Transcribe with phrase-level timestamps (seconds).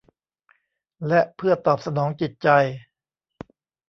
[1.07, 2.47] และเพื่อตอบสนองจิตใจ